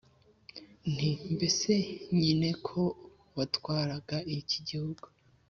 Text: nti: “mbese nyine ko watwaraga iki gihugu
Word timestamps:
nti: 0.93 1.09
“mbese 1.35 1.71
nyine 2.19 2.49
ko 2.67 2.81
watwaraga 3.35 4.17
iki 4.37 4.59
gihugu 4.67 5.05